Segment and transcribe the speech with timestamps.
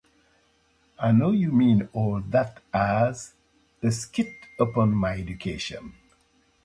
[0.97, 3.33] I know you mean all that as
[3.83, 5.93] a skit upon my education.